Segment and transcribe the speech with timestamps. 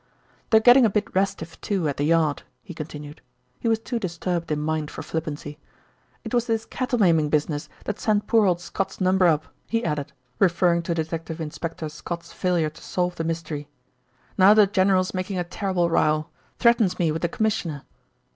[0.49, 3.21] "They're getting a bit restive, too, at the Yard," he continued.
[3.59, 5.59] He was too disturbed in mind for flippancy.
[6.23, 10.11] "It was this cattle maiming business that sent poor old Scott's number up," he added,
[10.39, 13.67] referring to Detective Inspector Scott's failure to solve the mystery.
[14.39, 16.25] "Now the general's making a terrible row.
[16.57, 17.83] Threatens me with the Commissioner."